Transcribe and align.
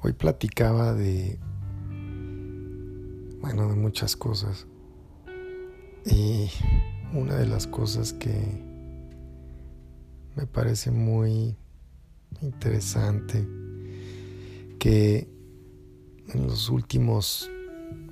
Hoy 0.00 0.12
platicaba 0.12 0.94
de, 0.94 1.40
bueno, 3.40 3.68
de 3.68 3.74
muchas 3.74 4.14
cosas. 4.14 4.68
Y 6.06 6.48
una 7.12 7.34
de 7.34 7.46
las 7.46 7.66
cosas 7.66 8.12
que 8.12 8.30
me 10.36 10.46
parece 10.46 10.92
muy 10.92 11.56
interesante, 12.42 13.44
que 14.78 15.28
en 16.32 16.46
los 16.46 16.70
últimos, 16.70 17.50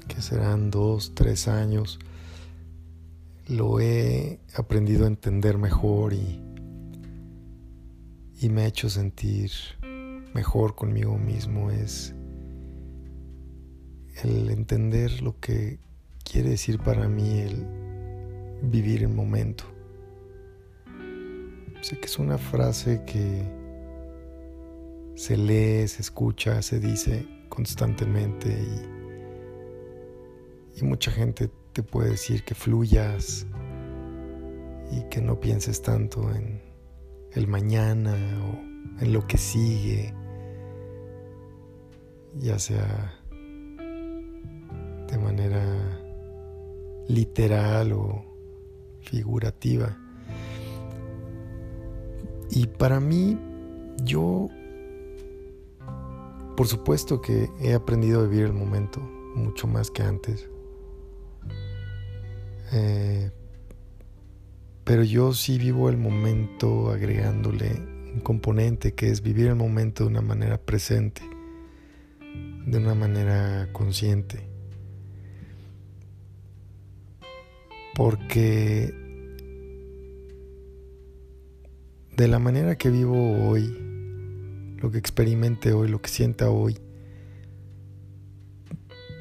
que 0.09 0.21
serán 0.23 0.73
dos, 0.73 1.15
tres 1.15 1.47
años, 1.47 2.01
lo 3.47 3.79
he 3.79 4.41
aprendido 4.57 5.05
a 5.05 5.07
entender 5.07 5.57
mejor 5.57 6.15
y, 6.15 6.43
y 8.41 8.49
me 8.49 8.63
ha 8.63 8.67
hecho 8.67 8.91
sentir 8.91 9.53
mejor 10.37 10.75
conmigo 10.75 11.17
mismo 11.17 11.71
es 11.71 12.15
el 14.23 14.51
entender 14.51 15.23
lo 15.23 15.41
que 15.41 15.81
quiere 16.31 16.51
decir 16.51 16.79
para 16.79 17.09
mí 17.09 17.39
el 17.39 17.67
vivir 18.61 19.03
el 19.03 19.09
momento. 19.09 19.65
Sé 21.81 21.99
que 21.99 22.05
es 22.05 22.19
una 22.19 22.37
frase 22.37 23.03
que 23.07 23.51
se 25.15 25.39
lee, 25.39 25.89
se 25.89 26.03
escucha, 26.03 26.61
se 26.61 26.81
dice 26.81 27.27
constantemente 27.49 28.49
y, 30.77 30.81
y 30.81 30.83
mucha 30.85 31.11
gente 31.13 31.51
te 31.73 31.83
puede 31.83 32.11
decir 32.11 32.45
que 32.45 32.55
fluyas 32.55 33.47
y 34.93 35.01
que 35.09 35.23
no 35.23 35.41
pienses 35.41 35.81
tanto 35.81 36.31
en 36.35 36.61
el 37.33 37.47
mañana 37.47 38.15
o 38.45 39.03
en 39.03 39.13
lo 39.13 39.27
que 39.27 39.39
sigue, 39.39 40.15
ya 42.41 42.59
sea 42.59 43.15
de 45.11 45.19
manera 45.19 45.63
literal 47.09 47.93
o 47.93 48.25
figurativa. 49.01 49.97
Y 52.51 52.67
para 52.67 53.01
mí, 53.01 53.39
yo, 54.05 54.49
por 56.57 56.67
supuesto 56.67 57.21
que 57.21 57.49
he 57.61 57.75
aprendido 57.75 58.21
a 58.21 58.25
vivir 58.25 58.47
el 58.47 58.53
momento 58.53 59.01
mucho 59.35 59.67
más 59.67 59.91
que 59.91 60.03
antes. 60.03 60.49
Eh, 62.73 63.31
pero 64.85 65.03
yo 65.03 65.33
sí 65.33 65.59
vivo 65.59 65.89
el 65.89 65.97
momento 65.97 66.91
agregándole 66.91 67.71
un 68.15 68.21
componente 68.23 68.95
que 68.95 69.11
es 69.11 69.21
vivir 69.21 69.49
el 69.49 69.57
momento 69.57 70.05
de 70.05 70.11
una 70.11 70.23
manera 70.23 70.59
presente, 70.59 71.23
de 72.67 72.79
una 72.79 72.95
manera 72.95 73.69
consciente. 73.73 74.49
Porque 77.95 78.93
de 82.17 82.29
la 82.29 82.39
manera 82.39 82.77
que 82.77 82.91
vivo 82.91 83.49
hoy, 83.49 84.77
lo 84.79 84.91
que 84.91 84.99
experimente 84.99 85.73
hoy, 85.73 85.89
lo 85.89 86.03
que 86.03 86.09
sienta 86.09 86.51
hoy, 86.51 86.79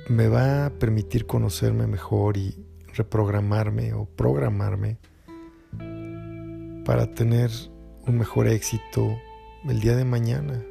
me 0.09 0.27
va 0.27 0.65
a 0.65 0.69
permitir 0.71 1.25
conocerme 1.25 1.87
mejor 1.87 2.37
y 2.37 2.65
reprogramarme 2.93 3.93
o 3.93 4.05
programarme 4.05 4.97
para 6.85 7.13
tener 7.13 7.51
un 8.05 8.17
mejor 8.17 8.47
éxito 8.47 9.17
el 9.67 9.79
día 9.79 9.95
de 9.95 10.05
mañana 10.05 10.63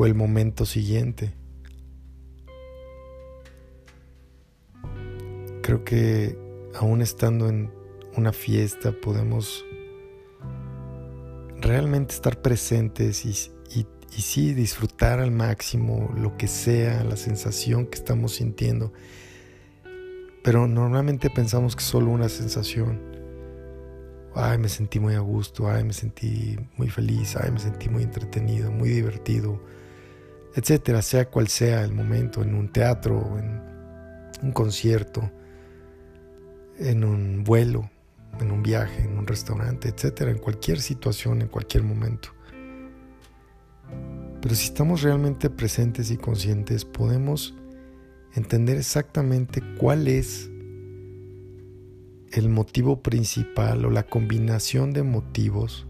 o 0.00 0.06
el 0.06 0.14
momento 0.14 0.64
siguiente. 0.64 1.34
Creo 5.60 5.84
que 5.84 6.38
aún 6.74 7.02
estando 7.02 7.50
en 7.50 7.70
una 8.16 8.32
fiesta 8.32 8.92
podemos 8.92 9.62
realmente 11.60 12.14
estar 12.14 12.40
presentes 12.40 13.26
y, 13.26 13.50
y, 13.76 13.86
sí 14.22 14.54
disfrutar 14.54 15.20
al 15.20 15.32
máximo 15.32 16.10
lo 16.16 16.34
que 16.38 16.48
sea, 16.48 17.04
la 17.04 17.16
sensación 17.16 17.86
que 17.86 17.98
estamos 17.98 18.36
sintiendo. 18.36 18.94
Pero 20.42 20.66
normalmente 20.66 21.28
pensamos 21.28 21.76
que 21.76 21.82
es 21.82 21.88
solo 21.88 22.10
una 22.10 22.30
sensación. 22.30 23.02
Ay, 24.34 24.56
me 24.56 24.70
sentí 24.70 24.98
muy 24.98 25.14
a 25.14 25.20
gusto, 25.20 25.68
ay, 25.68 25.84
me 25.84 25.92
sentí 25.92 26.56
muy 26.78 26.88
feliz, 26.88 27.36
ay, 27.36 27.50
me 27.50 27.58
sentí 27.58 27.90
muy 27.90 28.02
entretenido, 28.02 28.70
muy 28.70 28.88
divertido, 28.88 29.60
etcétera, 30.54 31.02
sea 31.02 31.28
cual 31.28 31.48
sea 31.48 31.84
el 31.84 31.92
momento, 31.92 32.42
en 32.42 32.54
un 32.54 32.68
teatro, 32.68 33.38
en 33.38 33.62
un 34.42 34.52
concierto, 34.52 35.30
en 36.78 37.04
un 37.04 37.44
vuelo, 37.44 37.90
en 38.40 38.50
un 38.50 38.62
viaje, 38.62 39.02
en 39.02 39.18
un 39.18 39.26
restaurante, 39.26 39.88
etcétera, 39.88 40.30
en 40.30 40.38
cualquier 40.38 40.80
situación, 40.80 41.42
en 41.42 41.48
cualquier 41.48 41.82
momento. 41.82 42.30
Pero 44.40 44.54
si 44.54 44.64
estamos 44.64 45.02
realmente 45.02 45.50
presentes 45.50 46.10
y 46.10 46.16
conscientes, 46.16 46.84
podemos 46.84 47.54
entender 48.34 48.78
exactamente 48.78 49.60
cuál 49.78 50.08
es 50.08 50.50
el 52.32 52.48
motivo 52.48 53.02
principal 53.02 53.84
o 53.84 53.90
la 53.90 54.04
combinación 54.04 54.92
de 54.92 55.02
motivos, 55.02 55.86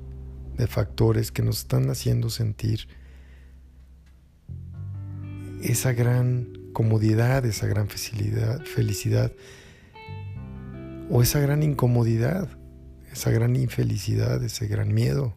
de 0.56 0.66
factores 0.66 1.30
que 1.30 1.42
nos 1.42 1.60
están 1.60 1.90
haciendo 1.90 2.30
sentir 2.30 2.88
esa 5.62 5.92
gran 5.92 6.48
comodidad, 6.72 7.44
esa 7.44 7.66
gran 7.66 7.88
felicidad, 7.88 9.32
o 11.10 11.22
esa 11.22 11.40
gran 11.40 11.62
incomodidad, 11.62 12.48
esa 13.12 13.30
gran 13.30 13.56
infelicidad, 13.56 14.42
ese 14.42 14.66
gran 14.66 14.94
miedo. 14.94 15.34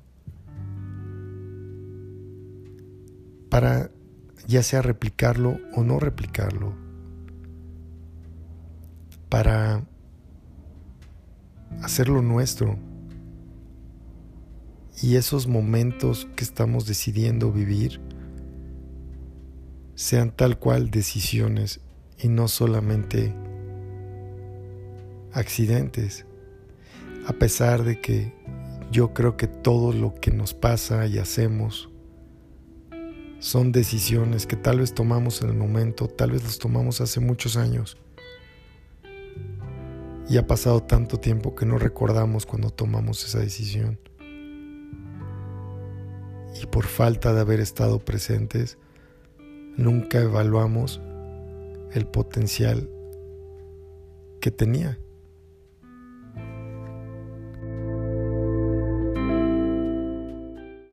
Para 3.50 3.92
ya 4.48 4.64
sea 4.64 4.82
replicarlo 4.82 5.60
o 5.76 5.84
no 5.84 6.00
replicarlo. 6.00 6.74
Para 9.30 9.84
hacerlo 11.82 12.22
nuestro. 12.22 12.78
Y 15.02 15.16
esos 15.16 15.48
momentos 15.48 16.28
que 16.36 16.44
estamos 16.44 16.86
decidiendo 16.86 17.52
vivir 17.52 18.00
sean 20.04 20.32
tal 20.36 20.60
cual 20.60 20.92
decisiones 20.92 21.80
y 22.20 22.28
no 22.28 22.50
solamente 22.50 23.34
accidentes, 25.32 26.26
a 27.26 27.32
pesar 27.32 27.86
de 27.86 28.02
que 28.02 28.34
yo 28.92 29.14
creo 29.14 29.38
que 29.38 29.48
todo 29.48 29.94
lo 29.94 30.14
que 30.14 30.30
nos 30.30 30.54
pasa 30.54 31.08
y 31.08 31.20
hacemos 31.20 31.90
son 33.40 33.72
decisiones 33.72 34.46
que 34.46 34.58
tal 34.58 34.80
vez 34.80 34.94
tomamos 34.94 35.42
en 35.42 35.52
el 35.52 35.56
momento, 35.56 36.10
tal 36.10 36.32
vez 36.32 36.44
las 36.44 36.60
tomamos 36.60 37.00
hace 37.00 37.22
muchos 37.22 37.56
años. 37.56 37.96
Y 40.28 40.36
ha 40.36 40.46
pasado 40.46 40.84
tanto 40.84 41.18
tiempo 41.18 41.56
que 41.56 41.66
no 41.66 41.78
recordamos 41.78 42.46
cuando 42.46 42.72
tomamos 42.72 43.24
esa 43.24 43.40
decisión. 43.40 43.98
Y 46.62 46.66
por 46.66 46.88
falta 46.88 47.34
de 47.34 47.40
haber 47.40 47.62
estado 47.62 48.00
presentes, 48.00 48.78
nunca 49.78 50.20
evaluamos 50.20 51.02
el 51.94 52.06
potencial 52.06 52.90
que 54.40 54.52
tenía. 54.52 55.00